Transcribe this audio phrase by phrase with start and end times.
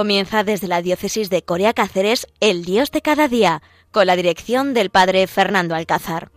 [0.00, 3.60] Comienza desde la diócesis de Corea Cáceres El Dios de cada día,
[3.90, 6.30] con la dirección del padre Fernando Alcázar.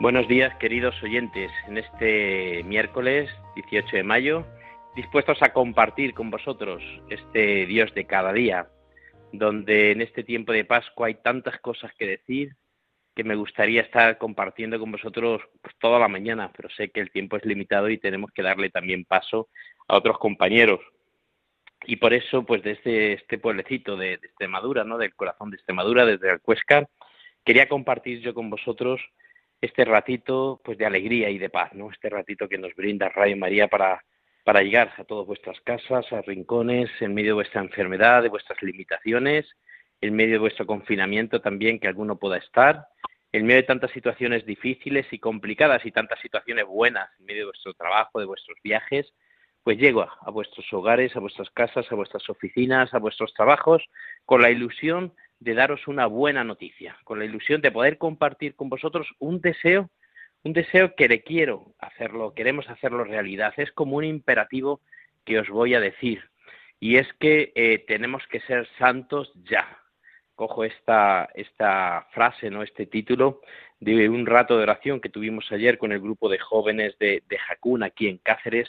[0.00, 1.52] Buenos días, queridos oyentes.
[1.68, 4.44] En este miércoles 18 de mayo,
[4.96, 8.66] dispuestos a compartir con vosotros este Dios de cada día,
[9.32, 12.54] donde en este tiempo de Pascua hay tantas cosas que decir
[13.14, 17.10] que me gustaría estar compartiendo con vosotros pues, toda la mañana, pero sé que el
[17.10, 19.48] tiempo es limitado y tenemos que darle también paso
[19.88, 20.80] a otros compañeros.
[21.84, 24.98] Y por eso, pues desde este pueblecito de, de Extremadura, ¿no?
[24.98, 26.40] Del corazón de Extremadura, desde el
[27.44, 29.00] quería compartir yo con vosotros
[29.60, 31.90] este ratito pues de alegría y de paz, ¿no?
[31.90, 34.02] Este ratito que nos brinda Radio María para,
[34.44, 38.60] para llegar a todas vuestras casas, a rincones, en medio de vuestra enfermedad, de vuestras
[38.62, 39.46] limitaciones,
[40.00, 42.86] en medio de vuestro confinamiento también que alguno pueda estar,
[43.32, 47.46] en medio de tantas situaciones difíciles y complicadas y tantas situaciones buenas, en medio de
[47.46, 49.12] vuestro trabajo, de vuestros viajes,
[49.62, 53.82] pues llego a, a vuestros hogares, a vuestras casas, a vuestras oficinas, a vuestros trabajos,
[54.24, 58.68] con la ilusión de daros una buena noticia, con la ilusión de poder compartir con
[58.68, 59.88] vosotros un deseo,
[60.44, 63.54] un deseo que le quiero hacerlo, queremos hacerlo realidad.
[63.56, 64.80] Es como un imperativo
[65.24, 66.22] que os voy a decir,
[66.80, 69.78] y es que eh, tenemos que ser santos ya.
[70.34, 72.62] Cojo esta, esta frase, ¿no?
[72.62, 73.40] este título
[73.78, 77.38] de un rato de oración que tuvimos ayer con el grupo de jóvenes de, de
[77.38, 78.68] Jacún aquí en Cáceres,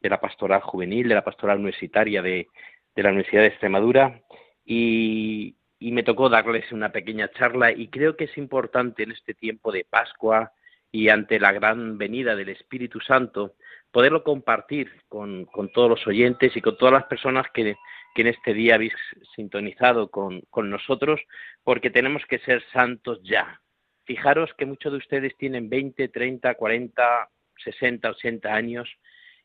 [0.00, 2.48] de la pastoral juvenil, de la pastoral universitaria de,
[2.96, 4.20] de la Universidad de Extremadura,
[4.64, 9.34] y, y me tocó darles una pequeña charla y creo que es importante en este
[9.34, 10.52] tiempo de Pascua
[10.92, 13.54] y ante la gran venida del Espíritu Santo
[13.90, 17.76] poderlo compartir con, todos los oyentes y con todas las personas que,
[18.14, 18.94] en este día habéis
[19.34, 21.20] sintonizado con, nosotros
[21.64, 23.60] porque tenemos que ser santos ya.
[24.04, 27.30] Fijaros que muchos de ustedes tienen 20, 30, 40,
[27.64, 28.88] 60, 80 años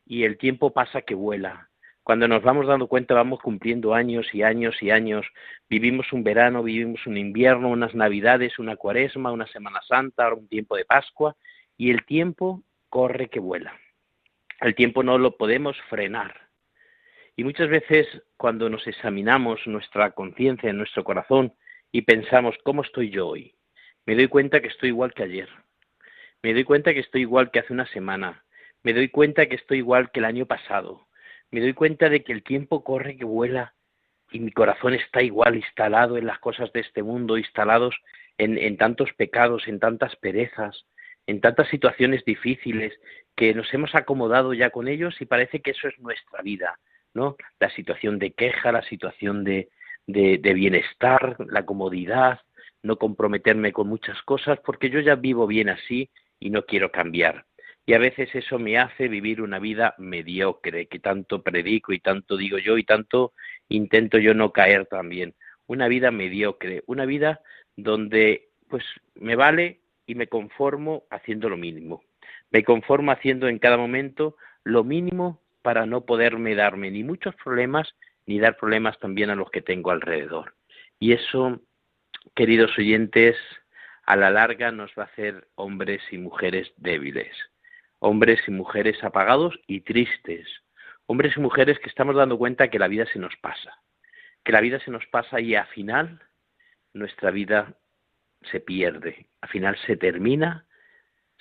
[0.04, 1.70] y el tiempo pasa que vuela
[2.08, 5.26] cuando nos vamos dando cuenta vamos cumpliendo años y años y años.
[5.68, 10.74] Vivimos un verano, vivimos un invierno, unas navidades, una cuaresma, una Semana Santa, un tiempo
[10.74, 11.36] de Pascua,
[11.76, 13.78] y el tiempo corre que vuela.
[14.58, 16.48] El tiempo no lo podemos frenar.
[17.36, 18.06] Y muchas veces
[18.38, 21.52] cuando nos examinamos nuestra conciencia, en nuestro corazón,
[21.92, 23.54] y pensamos, ¿cómo estoy yo hoy?
[24.06, 25.50] Me doy cuenta que estoy igual que ayer.
[26.42, 28.46] Me doy cuenta que estoy igual que hace una semana.
[28.82, 31.07] Me doy cuenta que estoy igual que el año pasado
[31.50, 33.74] me doy cuenta de que el tiempo corre que vuela
[34.30, 37.96] y mi corazón está igual instalado en las cosas de este mundo, instalados
[38.36, 40.84] en, tantos pecados, en tantas perezas,
[41.26, 42.92] en tantas situaciones difíciles
[43.34, 46.78] que nos hemos acomodado ya con ellos y parece que eso es nuestra vida,
[47.14, 47.36] ¿no?
[47.58, 49.68] La situación de queja, la situación de
[50.06, 52.40] bienestar, la comodidad,
[52.82, 57.47] no comprometerme con muchas cosas porque yo ya vivo bien así y no quiero cambiar
[57.88, 62.36] y a veces eso me hace vivir una vida mediocre, que tanto predico y tanto
[62.36, 63.32] digo yo y tanto
[63.70, 65.34] intento yo no caer también.
[65.66, 67.40] Una vida mediocre, una vida
[67.76, 68.84] donde pues
[69.14, 72.02] me vale y me conformo haciendo lo mínimo.
[72.50, 77.94] Me conformo haciendo en cada momento lo mínimo para no poderme darme ni muchos problemas
[78.26, 80.52] ni dar problemas también a los que tengo alrededor.
[81.00, 81.58] Y eso,
[82.34, 83.38] queridos oyentes,
[84.04, 87.34] a la larga nos va a hacer hombres y mujeres débiles
[87.98, 90.46] hombres y mujeres apagados y tristes,
[91.06, 93.80] hombres y mujeres que estamos dando cuenta que la vida se nos pasa,
[94.44, 96.20] que la vida se nos pasa y al final
[96.92, 97.74] nuestra vida
[98.50, 100.66] se pierde, al final se termina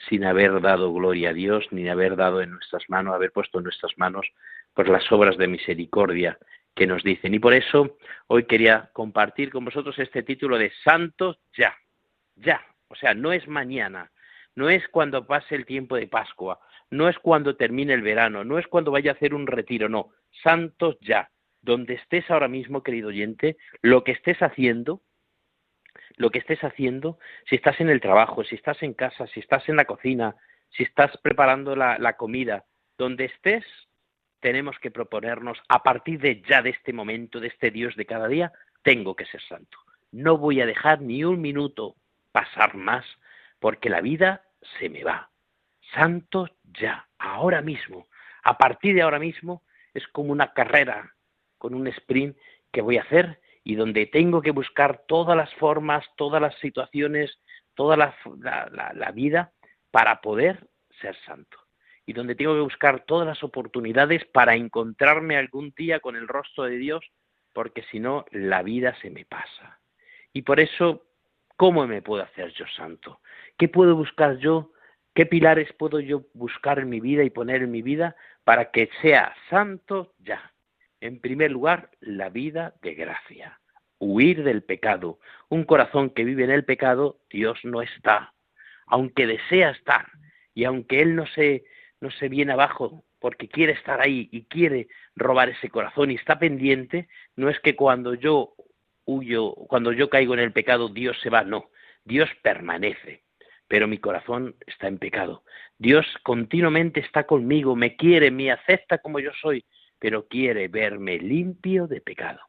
[0.09, 3.63] sin haber dado gloria a Dios, ni haber dado en nuestras manos, haber puesto en
[3.63, 4.27] nuestras manos
[4.73, 6.37] pues las obras de misericordia
[6.75, 7.33] que nos dicen.
[7.33, 11.75] Y por eso hoy quería compartir con vosotros este título de Santos ya,
[12.35, 14.11] ya, o sea, no es mañana,
[14.57, 16.59] no es cuando pase el tiempo de Pascua,
[16.89, 20.09] no es cuando termine el verano, no es cuando vaya a hacer un retiro, no,
[20.43, 21.29] santos ya.
[21.61, 25.03] Donde estés ahora mismo, querido oyente, lo que estés haciendo,
[26.15, 29.69] lo que estés haciendo, si estás en el trabajo, si estás en casa, si estás
[29.69, 30.35] en la cocina,
[30.69, 32.65] si estás preparando la, la comida,
[32.97, 33.63] donde estés,
[34.39, 38.27] tenemos que proponernos, a partir de ya de este momento, de este Dios de cada
[38.27, 38.51] día,
[38.81, 39.77] tengo que ser santo.
[40.11, 41.95] No voy a dejar ni un minuto
[42.31, 43.05] pasar más,
[43.59, 44.41] porque la vida
[44.79, 45.29] se me va.
[45.93, 48.07] Santos ya, ahora mismo.
[48.43, 51.13] A partir de ahora mismo es como una carrera
[51.57, 52.37] con un sprint
[52.71, 57.37] que voy a hacer y donde tengo que buscar todas las formas, todas las situaciones,
[57.75, 58.15] toda la,
[58.93, 59.51] la, vida
[59.91, 60.69] para poder
[61.01, 61.57] ser santo.
[62.05, 66.63] Y donde tengo que buscar todas las oportunidades para encontrarme algún día con el rostro
[66.63, 67.03] de Dios,
[67.53, 69.81] porque si no, la vida se me pasa.
[70.31, 71.06] Y por eso,
[71.57, 73.19] ¿cómo me puedo hacer yo santo?
[73.57, 74.71] ¿Qué puedo buscar yo?
[75.13, 78.89] ¿Qué pilares puedo yo buscar en mi vida y poner en mi vida para que
[79.01, 80.53] sea santo ya?
[81.01, 83.59] En primer lugar, la vida de gracia.
[83.99, 85.19] Huir del pecado.
[85.49, 88.33] Un corazón que vive en el pecado, Dios no está.
[88.85, 90.05] Aunque desea estar
[90.53, 91.65] y aunque Él no se,
[91.99, 96.37] no se viene abajo porque quiere estar ahí y quiere robar ese corazón y está
[96.37, 98.53] pendiente, no es que cuando yo
[99.07, 101.71] huyo, cuando yo caigo en el pecado, Dios se va, no,
[102.03, 103.23] Dios permanece,
[103.67, 105.43] pero mi corazón está en pecado.
[105.77, 109.65] Dios continuamente está conmigo, me quiere, me acepta como yo soy,
[109.97, 112.39] pero quiere verme limpio de pecado.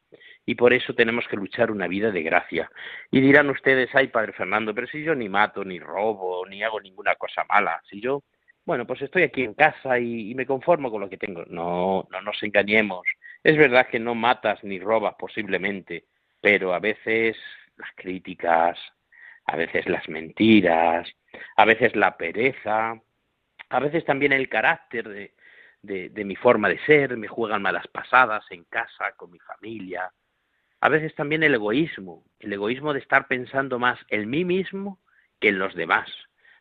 [0.44, 2.70] Y por eso tenemos que luchar una vida de gracia.
[3.10, 6.80] Y dirán ustedes, ay, Padre Fernando, pero si yo ni mato, ni robo, ni hago
[6.80, 8.22] ninguna cosa mala, si yo
[8.68, 11.42] bueno, pues estoy aquí en casa y, me conformo con lo que tengo.
[11.46, 13.00] No, no nos engañemos.
[13.42, 16.04] Es verdad que no matas ni robas posiblemente,
[16.40, 17.36] pero a veces
[17.76, 18.78] las críticas,
[19.44, 21.08] a veces las mentiras,
[21.56, 23.00] a veces la pereza,
[23.70, 25.34] a veces también el carácter de,
[25.82, 30.12] de, mi forma de ser, me juegan malas pasadas en casa, con mi familia.
[30.80, 35.00] A veces también el egoísmo, el egoísmo de estar pensando más en mí mismo
[35.40, 36.08] que en los demás.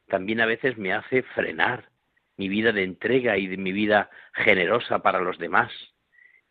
[0.07, 1.89] También a veces me hace frenar
[2.37, 5.71] mi vida de entrega y de mi vida generosa para los demás.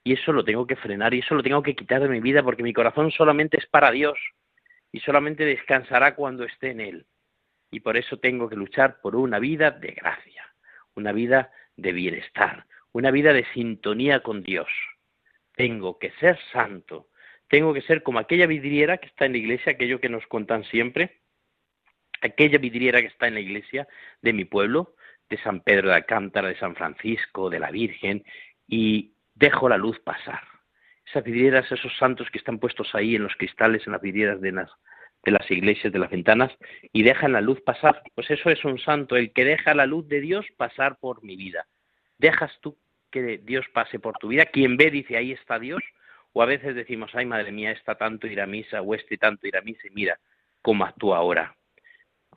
[0.06, 2.40] Y eso lo tengo que frenar y eso lo tengo que quitar de mi vida
[2.40, 4.16] porque mi corazón solamente es para Dios
[4.92, 7.06] y solamente descansará cuando esté en Él.
[7.72, 10.54] Y por eso tengo que luchar por una vida de gracia,
[10.94, 14.68] una vida de bienestar, una vida de sintonía con Dios.
[15.56, 17.08] Tengo que ser santo,
[17.48, 20.62] tengo que ser como aquella vidriera que está en la iglesia, aquello que nos contan
[20.66, 21.18] siempre,
[22.20, 23.88] aquella vidriera que está en la iglesia
[24.22, 24.94] de mi pueblo,
[25.28, 28.24] de San Pedro de Alcántara, de San Francisco, de la Virgen,
[28.68, 30.40] y dejo la luz pasar.
[31.06, 34.50] Esas vidrieras, esos santos que están puestos ahí en los cristales, en las vidrieras de
[34.50, 36.52] las, iglesias, de las ventanas,
[36.92, 38.02] y dejan la luz pasar.
[38.14, 41.36] Pues eso es un santo, el que deja la luz de Dios pasar por mi
[41.36, 41.66] vida.
[42.18, 42.76] Dejas tú
[43.10, 44.46] que Dios pase por tu vida.
[44.46, 45.82] Quien ve dice, ahí está Dios.
[46.32, 49.46] O a veces decimos, ay madre mía, está tanto ir a misa, o este tanto
[49.46, 50.18] ir a misa, y mira
[50.60, 51.56] cómo actúa ahora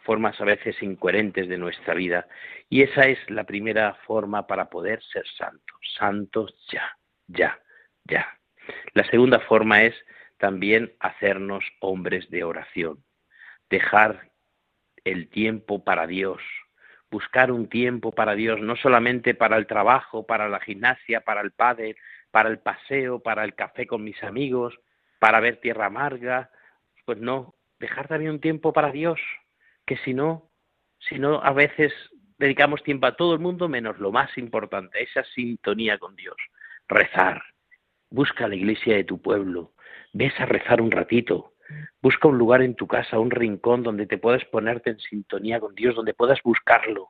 [0.03, 2.27] formas a veces incoherentes de nuestra vida.
[2.69, 5.77] Y esa es la primera forma para poder ser santos.
[5.97, 6.97] Santos ya,
[7.27, 7.59] ya,
[8.05, 8.37] ya.
[8.93, 9.95] La segunda forma es
[10.37, 13.03] también hacernos hombres de oración.
[13.69, 14.29] Dejar
[15.03, 16.41] el tiempo para Dios.
[17.11, 21.51] Buscar un tiempo para Dios, no solamente para el trabajo, para la gimnasia, para el
[21.51, 21.95] padre,
[22.31, 24.79] para el paseo, para el café con mis amigos,
[25.19, 26.51] para ver tierra amarga.
[27.05, 29.19] Pues no, dejar también un tiempo para Dios,
[29.89, 30.51] que si no,
[30.99, 31.91] si no a veces
[32.37, 36.35] dedicamos tiempo a todo el mundo menos lo más importante, esa sintonía con Dios,
[36.87, 37.41] rezar.
[38.11, 39.73] Busca la iglesia de tu pueblo,
[40.13, 41.53] ves a rezar un ratito,
[42.03, 45.73] busca un lugar en tu casa, un rincón donde te puedas ponerte en sintonía con
[45.73, 47.09] Dios, donde puedas buscarlo.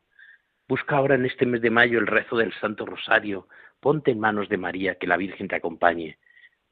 [0.66, 3.50] Busca ahora en este mes de mayo el rezo del Santo Rosario,
[3.82, 6.18] ponte en manos de María, que la Virgen te acompañe.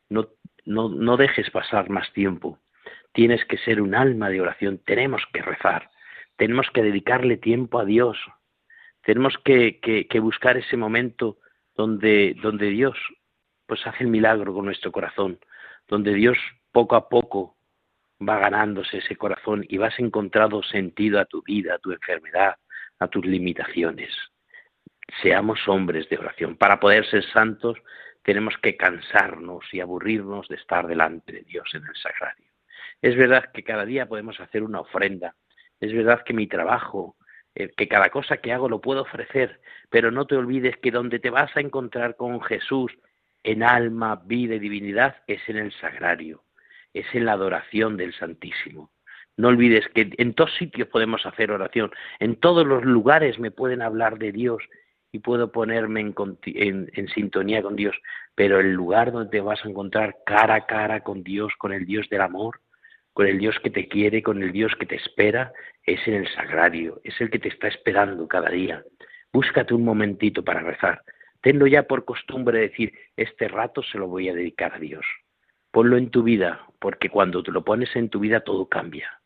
[0.07, 0.29] No,
[0.63, 2.59] no, no dejes pasar más tiempo.
[3.11, 5.89] Tienes que ser un alma de oración, tenemos que rezar
[6.37, 8.17] tenemos que dedicarle tiempo a Dios,
[9.03, 11.37] tenemos que, que, buscar ese momento
[11.75, 12.97] donde, donde Dios
[13.65, 15.39] pues hace el milagro con nuestro corazón,
[15.87, 16.37] donde Dios
[16.71, 17.57] poco a poco
[18.21, 22.55] va ganándose ese corazón y vas encontrando sentido a tu vida, a tu enfermedad,
[22.99, 24.13] a tus limitaciones.
[25.21, 26.57] Seamos hombres de oración.
[26.57, 27.77] Para poder ser santos
[28.23, 32.51] tenemos que cansarnos y aburrirnos de estar delante de Dios en el sagrario.
[33.01, 35.35] Es verdad que cada día podemos hacer una ofrenda,
[35.79, 37.15] es verdad que mi trabajo,
[37.55, 41.19] eh, que cada cosa que hago lo puedo ofrecer, pero no te olvides que donde
[41.19, 42.91] te vas a encontrar con Jesús
[43.43, 46.43] en alma, vida y divinidad es en el sagrario,
[46.93, 48.91] es en la adoración del Santísimo.
[49.37, 53.83] No olvides que en todos sitios podemos hacer oración, en todos los lugares me pueden
[53.83, 54.63] hablar de Dios
[55.11, 56.15] y puedo ponerme en,
[56.93, 57.95] en, sintonía con Dios,
[58.35, 61.85] pero el lugar donde te vas a encontrar cara a cara con Dios, con el
[61.85, 62.59] Dios del amor,
[63.17, 65.51] con el Dios que te quiere, con el Dios que te espera,
[65.83, 68.83] es en el sagrario, es el que te está esperando cada día.
[69.33, 71.01] Búscate un momentito para rezar.
[71.41, 75.03] Tenlo ya por costumbre decir, este rato se lo voy a dedicar a Dios.
[75.71, 79.19] Ponlo en tu vida, porque cuando te lo pones en tu vida todo cambia.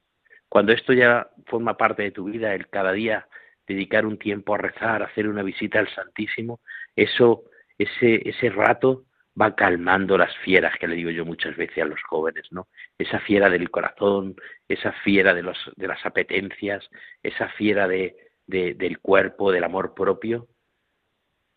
[0.47, 3.27] Cuando esto ya forma parte de tu vida, el cada día
[3.67, 6.61] dedicar un tiempo a rezar, hacer una visita al Santísimo,
[6.95, 7.43] eso,
[7.77, 9.03] ese, ese rato
[9.39, 12.67] va calmando las fieras que le digo yo muchas veces a los jóvenes, ¿no?
[12.97, 14.35] Esa fiera del corazón,
[14.67, 16.89] esa fiera de, los, de las apetencias,
[17.23, 18.15] esa fiera de,
[18.47, 20.47] del cuerpo, del amor propio,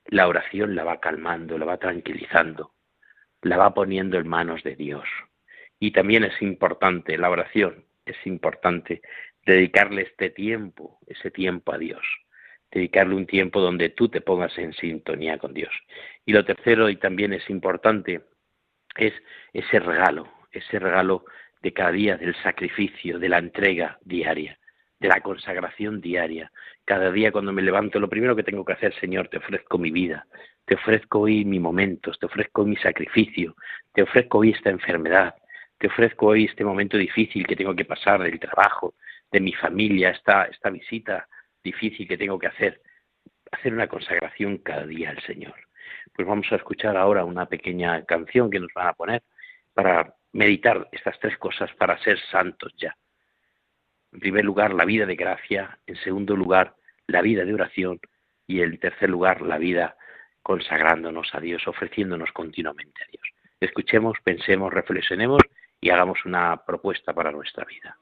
[0.06, 2.74] la oración la va calmando, la va tranquilizando,
[3.42, 5.08] la va poniendo en manos de Dios.
[5.80, 9.02] Y también es importante la oración, es importante
[9.44, 12.04] dedicarle este tiempo, ese tiempo a Dios,
[12.74, 15.72] dedicarle un tiempo donde tú te pongas en sintonía con Dios.
[16.26, 18.22] Y lo tercero, y también es importante,
[18.96, 19.12] es
[19.52, 21.24] ese regalo, ese regalo
[21.62, 24.58] de cada día del sacrificio, de la entrega diaria,
[25.00, 26.50] de la consagración diaria.
[26.84, 29.90] Cada día cuando me levanto, lo primero que tengo que hacer, Señor, te ofrezco mi
[29.90, 30.26] vida,
[30.66, 33.56] te ofrezco hoy mis momentos, te ofrezco mi sacrificio,
[33.92, 35.34] te ofrezco hoy esta enfermedad,
[35.78, 38.94] te ofrezco hoy este momento difícil que tengo que pasar del trabajo,
[39.30, 41.28] de mi familia, esta, esta visita
[41.64, 42.80] difícil que tengo que hacer.
[43.50, 45.54] Hacer una consagración cada día al Señor.
[46.14, 49.22] Pues vamos a escuchar ahora una pequeña canción que nos van a poner
[49.72, 52.96] para meditar estas tres cosas para ser santos ya.
[54.12, 55.78] En primer lugar, la vida de gracia.
[55.86, 56.74] En segundo lugar,
[57.06, 58.00] la vida de oración.
[58.46, 59.96] Y en tercer lugar, la vida
[60.42, 63.24] consagrándonos a Dios, ofreciéndonos continuamente a Dios.
[63.58, 65.40] Escuchemos, pensemos, reflexionemos
[65.80, 67.96] y hagamos una propuesta para nuestra vida.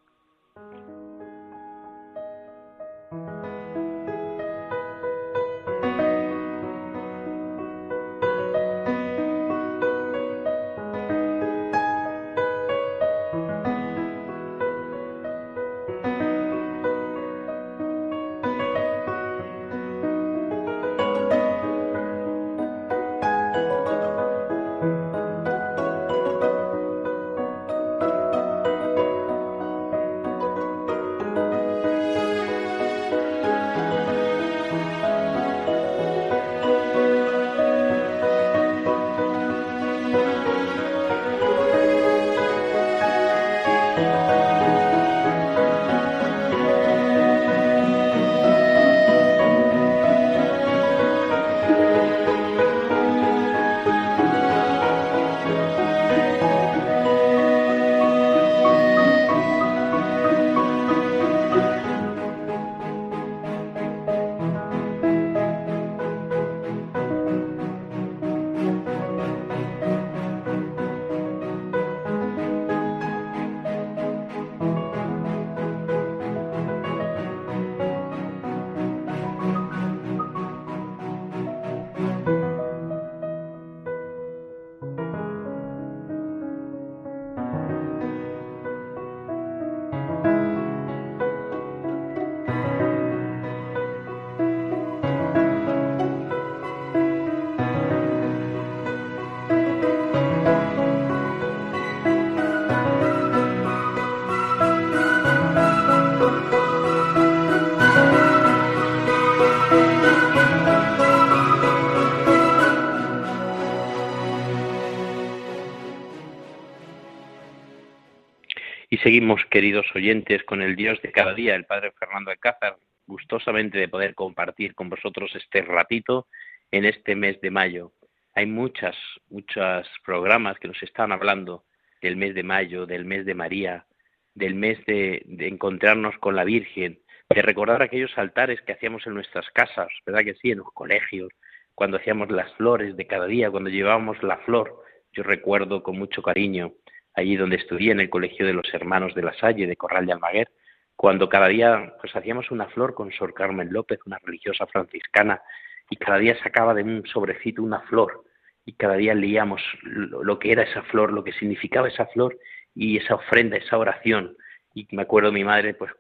[119.03, 123.89] Seguimos, queridos oyentes, con el Dios de cada día, el Padre Fernando Alcázar, gustosamente de
[123.89, 126.29] poder compartir con vosotros este ratito
[126.71, 127.93] en este mes de mayo.
[128.35, 128.97] Hay muchas,
[129.29, 131.65] muchos programas que nos están hablando
[132.01, 133.87] del mes de mayo, del mes de María,
[134.35, 139.15] del mes de, de encontrarnos con la Virgen, de recordar aquellos altares que hacíamos en
[139.15, 140.53] nuestras casas, ¿verdad que sí?
[140.53, 141.31] En los colegios,
[141.75, 144.83] cuando hacíamos las flores de cada día, cuando llevábamos la flor.
[145.13, 146.73] Yo recuerdo con mucho cariño
[147.15, 150.13] allí donde estudié en el Colegio de los Hermanos de la Salle de Corral de
[150.13, 150.49] Almaguer,
[150.97, 155.43] cuando cada día pues hacíamos una flor con Sor Carmen López, una religiosa franciscana,
[155.91, 158.25] y cada día sacaba de un sobrecito una flor,
[158.65, 162.39] y cada día leíamos lo, que era esa flor, lo que significaba esa flor
[162.75, 164.37] y esa ofrenda, esa oración.
[164.75, 165.91] Y me acuerdo mi madre, pues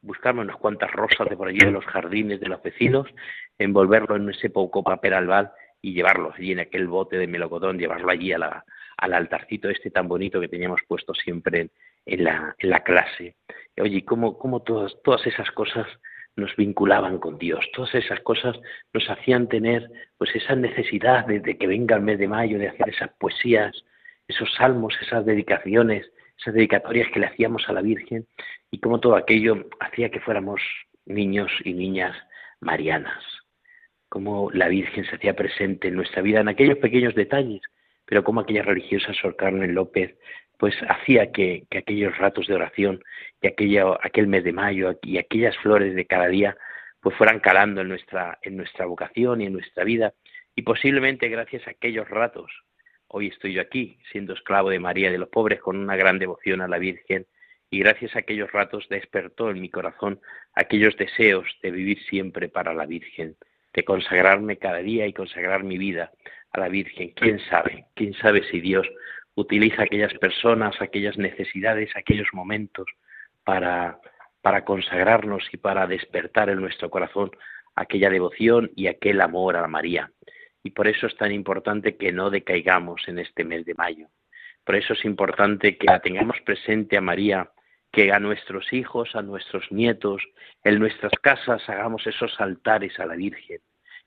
[0.00, 3.08] buscarme unas cuantas rosas de por allí de los jardines de los vecinos,
[3.58, 8.10] envolverlo en ese poco papel albal y llevarlo allí en aquel bote de melocotón, llevarlo
[8.10, 8.64] allí a la,
[9.02, 11.70] al altarcito este tan bonito que teníamos puesto siempre
[12.06, 13.34] en, la, clase.
[13.80, 15.88] Oye, cómo, cómo todas, todas esas cosas
[16.36, 18.56] nos vinculaban con Dios, todas esas cosas
[18.94, 22.90] nos hacían tener pues esa necesidad de, que venga el mes de mayo, de hacer
[22.90, 23.74] esas poesías,
[24.28, 28.28] esos salmos, esas dedicaciones, esas dedicatorias que le hacíamos a la Virgen
[28.70, 30.62] y cómo todo aquello hacía que fuéramos
[31.06, 32.16] niños y niñas
[32.60, 33.24] marianas,
[34.08, 37.62] cómo la Virgen se hacía presente en nuestra vida en aquellos pequeños detalles
[38.04, 40.16] pero como aquella religiosa Sor Carmen López
[40.58, 43.02] pues hacía que, aquellos ratos de oración
[43.40, 46.56] y aquella, aquel mes de mayo y aquellas flores de cada día
[47.00, 50.14] pues fueran calando en nuestra, en nuestra vocación y en nuestra vida.
[50.54, 52.52] Y posiblemente gracias a aquellos ratos
[53.12, 56.60] hoy estoy yo aquí siendo esclavo de María de los pobres con una gran devoción
[56.62, 57.26] a la Virgen
[57.70, 60.20] y gracias a aquellos ratos despertó en mi corazón
[60.54, 63.36] aquellos deseos de vivir siempre para la Virgen,
[63.74, 66.12] de consagrarme cada día y consagrar mi vida
[66.52, 67.10] a la Virgen.
[67.10, 67.86] ¿Quién sabe?
[67.94, 68.86] ¿Quién sabe si Dios
[69.34, 72.86] utiliza aquellas personas, aquellas necesidades, aquellos momentos
[73.44, 73.98] para,
[74.42, 77.30] para consagrarnos y para despertar en nuestro corazón
[77.74, 80.10] aquella devoción y aquel amor a María.
[80.62, 84.08] Y por eso es tan importante que no decaigamos en este mes de mayo.
[84.64, 87.50] Por eso es importante que la tengamos presente a María,
[87.90, 90.22] que a nuestros hijos, a nuestros nietos,
[90.62, 93.58] en nuestras casas hagamos esos altares a la Virgen.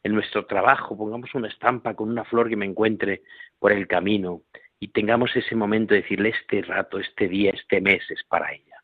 [0.05, 3.23] En nuestro trabajo pongamos una estampa con una flor que me encuentre
[3.57, 4.43] por el camino
[4.79, 8.83] y tengamos ese momento de decirle este rato, este día, este mes es para ella.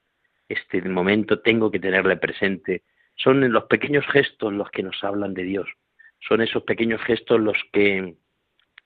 [0.50, 2.82] Este momento tengo que tenerle presente.
[3.18, 5.70] Son los pequeños gestos los que nos hablan de Dios.
[6.28, 8.16] Son esos pequeños gestos los que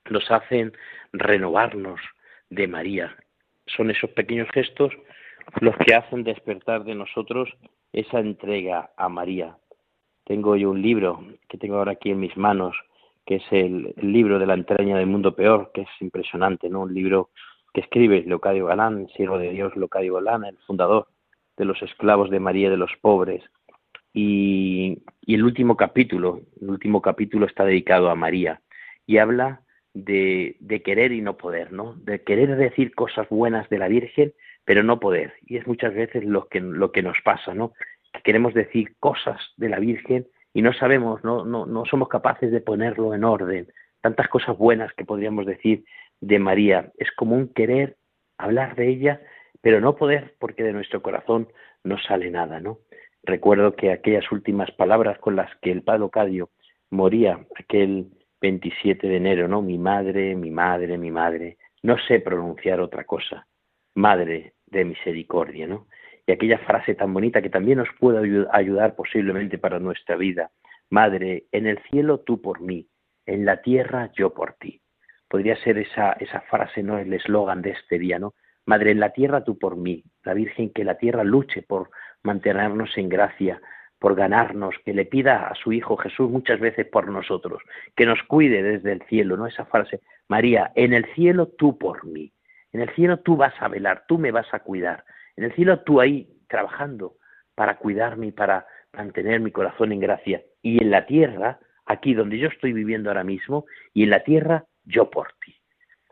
[0.10, 0.74] nos hacen
[1.14, 2.02] renovarnos
[2.50, 3.16] de María.
[3.66, 4.92] Son esos pequeños gestos
[5.62, 7.50] los que hacen despertar de nosotros
[7.94, 9.56] esa entrega a María.
[10.26, 12.76] Tengo yo un libro que tengo ahora aquí en mis manos,
[13.26, 16.82] que es el, libro de la entraña del mundo peor, que es impresionante, ¿no?
[16.82, 17.30] Un libro
[17.74, 21.08] que escribe Leocadio Galán, siervo de Dios Leocadio Galán, el fundador
[21.58, 23.44] de los esclavos de María de los pobres.
[24.14, 28.62] Y, el último capítulo, el último capítulo está dedicado a María
[29.06, 29.62] y habla
[29.94, 31.94] de, de, querer y no poder, ¿no?
[31.96, 35.34] De querer decir cosas buenas de la Virgen, pero no poder.
[35.46, 37.74] Y es muchas veces lo que, lo que nos pasa, ¿no?
[38.16, 42.52] Que queremos decir cosas de la Virgen y no sabemos, no, no, no somos capaces
[42.52, 43.68] de ponerlo en orden.
[44.02, 45.84] Tantas cosas buenas que podríamos decir
[46.22, 46.92] de María.
[46.98, 47.98] Es como un querer
[48.38, 49.22] hablar de ella,
[49.62, 51.48] pero no poder, porque de nuestro corazón
[51.84, 52.80] no sale nada, ¿no?
[53.24, 56.52] Recuerdo que aquellas últimas palabras con las que el padre Ocadio
[56.92, 58.08] moría, aquel
[58.42, 59.62] 27 de enero, ¿no?
[59.62, 61.58] Mi madre, mi madre, mi madre.
[61.82, 63.48] No sé pronunciar otra cosa.
[63.96, 65.88] Madre de misericordia, ¿no?
[66.28, 70.52] Y aquella frase tan bonita que también nos puede ayudar posiblemente para nuestra vida.
[70.90, 72.88] Madre, en el cielo tú por mí,
[73.26, 74.82] en la tierra yo por ti.
[75.28, 76.98] Podría ser esa, esa frase, ¿no?
[76.98, 78.34] El eslogan de este día, ¿no?
[78.66, 81.90] Madre, en la tierra tú por mí, la Virgen que la tierra luche por
[82.24, 83.62] mantenernos en gracia,
[84.00, 87.62] por ganarnos, que le pida a su Hijo Jesús muchas veces por nosotros,
[87.96, 89.46] que nos cuide desde el cielo, ¿no?
[89.48, 92.32] Esa frase, María, en el cielo tú por mí,
[92.74, 95.06] en el cielo tú vas a velar, tú me vas a cuidar,
[95.38, 97.16] en el cielo tú ahí trabajando
[97.56, 100.44] para cuidarme y para mantener mi corazón en gracia.
[100.62, 104.66] Y en la tierra, aquí donde yo estoy viviendo ahora mismo, y en la tierra
[104.84, 105.56] yo por ti.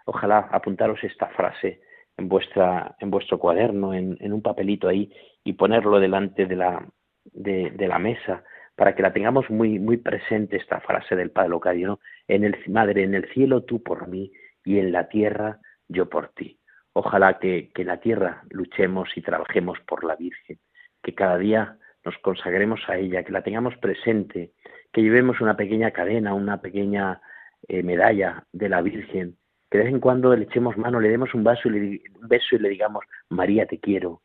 [0.05, 1.81] Ojalá apuntaros esta frase
[2.17, 5.11] en, vuestra, en vuestro cuaderno, en, un papelito ahí,
[5.43, 8.43] y ponerlo delante de la, mesa
[8.75, 11.99] para que la tengamos muy, presente esta frase del Padre Locadio.
[12.27, 14.31] En el, Madre, en el cielo tú por mí
[14.65, 16.59] y en la tierra yo por ti.
[16.93, 20.59] Ojalá que, en la tierra luchemos y trabajemos por la Virgen,
[21.01, 24.51] que cada día nos consagremos a ella, que la tengamos presente,
[24.91, 27.19] que llevemos una pequeña cadena, una pequeña
[27.67, 29.37] eh, medalla de la Virgen,
[29.71, 32.27] que de vez en cuando le echemos mano, le demos un, vaso y le, un
[32.27, 34.21] beso y le digamos, María, te quiero,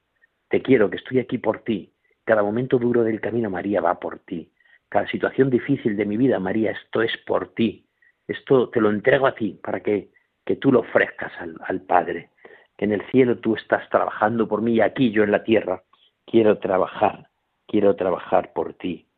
[0.48, 1.94] te quiero, que estoy aquí por ti.
[2.24, 4.52] Cada momento duro del camino, María va por ti.
[4.90, 7.86] Cada situación difícil de mi vida, María, esto es por ti.
[8.26, 10.10] Esto te lo entrego a ti para que,
[10.44, 11.32] que tú lo ofrezcas
[11.66, 12.30] al Padre
[12.78, 15.82] que en el cielo tú estás trabajando por mí y aquí yo en la tierra
[16.24, 17.26] quiero trabajar,
[17.66, 19.08] quiero trabajar por ti.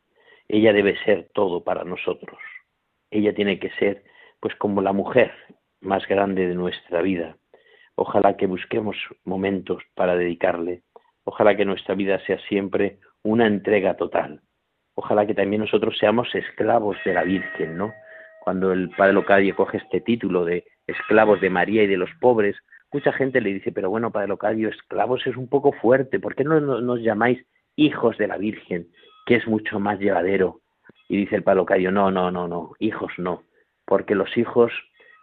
[0.49, 2.39] Ella debe ser todo para nosotros.
[3.11, 4.03] Ella tiene que ser
[4.41, 5.33] pues como la mujer
[5.81, 7.37] más grande de nuestra vida.
[7.95, 10.83] Ojalá que busquemos momentos para dedicarle.
[11.25, 14.41] Ojalá que nuestra vida sea siempre una entrega total.
[14.95, 17.93] Ojalá que también nosotros seamos esclavos de la Virgen, ¿no?
[18.41, 22.57] Cuando el Padre Locadio coge este título de esclavos de María y de los pobres,
[22.93, 26.45] mucha gente le dice, pero bueno, Padre Locadio, esclavos es un poco fuerte, ¿por qué
[26.45, 27.45] no nos llamáis
[27.77, 28.89] hijos de la Virgen,
[29.27, 30.61] que es mucho más llevadero?
[31.09, 33.45] Y dice el Padre no, no, no, no, hijos no,
[33.85, 34.73] porque los hijos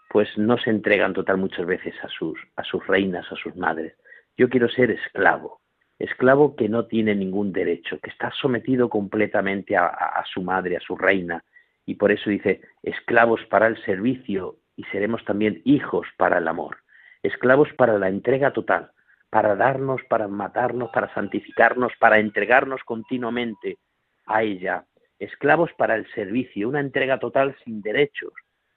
[0.09, 3.93] pues no se entregan total muchas veces a sus, a sus reinas, a sus madres.
[4.37, 5.59] Yo quiero ser esclavo,
[5.99, 10.95] esclavo que no tiene ningún derecho, que está sometido completamente a su madre, a su
[10.95, 11.43] reina,
[11.85, 16.77] y por eso dice, esclavos para el servicio y seremos también hijos para el amor
[17.23, 18.91] esclavos para la entrega total,
[19.29, 23.77] para darnos, para matarnos, para santificarnos, para entregarnos continuamente
[24.25, 24.85] a ella,
[25.19, 28.33] esclavos para el servicio, una entrega total sin derechos,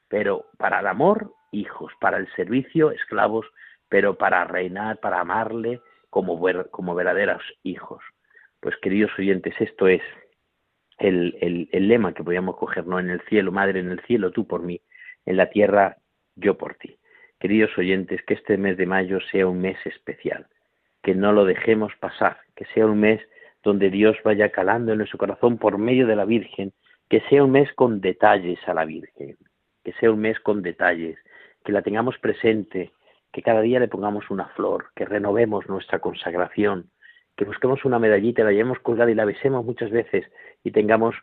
[0.08, 3.46] pero para el amor, hijos, para el servicio, esclavos,
[3.88, 6.40] pero para reinar, para amarle como,
[6.94, 8.02] verdaderos hijos.
[8.60, 10.02] Pues queridos oyentes, esto es
[10.98, 12.98] el, el, el lema que podíamos coger, ¿no?
[12.98, 14.80] En el cielo, Madre, en el cielo, tú por mí,
[15.26, 15.96] en la tierra,
[16.36, 16.99] yo por ti.
[17.40, 20.46] Queridos oyentes, que este mes de mayo sea un mes especial,
[21.02, 23.22] que no lo dejemos pasar, que sea un mes
[23.62, 26.74] donde Dios vaya calando en nuestro corazón por medio de la Virgen,
[27.08, 29.38] que sea un mes con detalles a la Virgen,
[29.82, 31.18] que sea un mes con detalles,
[31.64, 32.92] que la tengamos presente,
[33.32, 36.90] que cada día le pongamos una flor, que renovemos nuestra consagración,
[37.38, 40.30] que busquemos una medallita, la llevemos colgada y la besemos muchas veces
[40.62, 41.16] y tengamos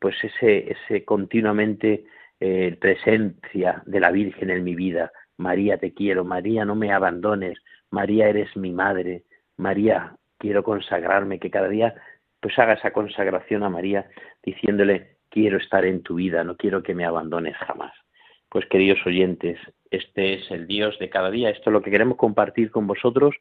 [0.00, 2.06] pues ese, ese continuamente
[2.40, 5.12] eh, presencia de la Virgen en mi vida.
[5.40, 7.58] María, te quiero, María, no me abandones,
[7.90, 9.24] María, eres mi madre,
[9.56, 11.94] María, quiero consagrarme, que cada día
[12.40, 14.06] pues haga esa consagración a María
[14.42, 17.92] diciéndole, quiero estar en tu vida, no quiero que me abandones jamás.
[18.50, 19.58] Pues queridos oyentes,
[19.90, 23.34] este es el Dios de cada día, esto es lo que queremos compartir con vosotros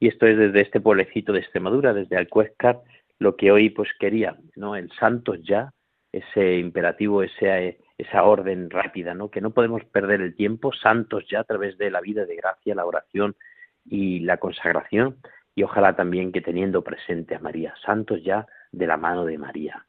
[0.00, 2.80] y esto es desde este pueblecito de Extremadura, desde Alcuéscar,
[3.20, 4.74] lo que hoy pues quería, ¿no?
[4.74, 5.72] El santos ya,
[6.10, 9.30] ese imperativo, ese, esa orden rápida, ¿no?
[9.30, 12.74] Que no podemos perder el tiempo, santos ya a través de la vida de gracia,
[12.74, 13.36] la oración
[13.84, 15.18] y la consagración,
[15.54, 19.86] y ojalá también que teniendo presente a María, santos ya de la mano de María,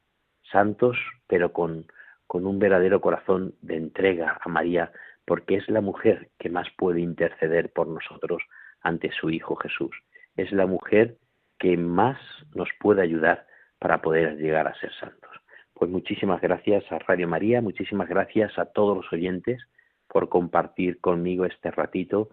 [0.52, 1.86] santos pero con,
[2.26, 4.92] con un verdadero corazón de entrega a María,
[5.24, 8.42] porque es la mujer que más puede interceder por nosotros
[8.80, 9.90] ante su Hijo Jesús.
[10.36, 11.16] Es la mujer
[11.58, 12.18] que más
[12.54, 13.46] nos puede ayudar
[13.80, 15.35] para poder llegar a ser santos.
[15.78, 19.62] Pues muchísimas gracias a Radio María, muchísimas gracias a todos los oyentes
[20.08, 22.30] por compartir conmigo este ratito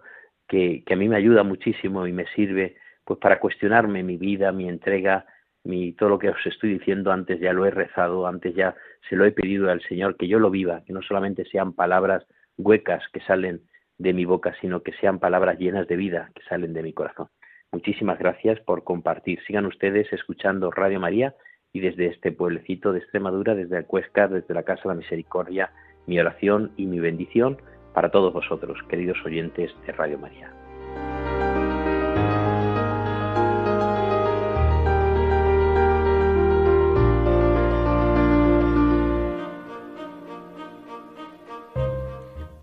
[0.47, 4.69] que, a mí me ayuda muchísimo y me sirve pues para cuestionarme mi vida, mi
[4.69, 5.25] entrega,
[5.65, 8.75] mi todo lo que os estoy diciendo antes ya lo he rezado, antes ya
[9.09, 12.25] se lo he pedido al Señor que yo lo viva, que no solamente sean palabras
[12.57, 13.59] huecas que salen
[13.97, 17.27] de mi boca, sino que sean palabras llenas de vida que salen de mi corazón.
[17.73, 19.41] Muchísimas gracias por compartir.
[19.45, 21.35] Sigan ustedes escuchando Radio María
[21.73, 25.71] y desde este pueblecito de Extremadura, desde Alcuesca, desde la Casa de la Misericordia,
[26.05, 27.57] mi oración y mi bendición
[27.93, 30.53] para todos vosotros, queridos oyentes de Radio María.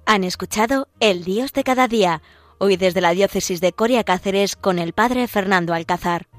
[0.07, 2.21] Han escuchado El Dios de cada día,
[2.59, 6.30] hoy desde la diócesis de Coria Cáceres con el Padre Fernando Alcázar.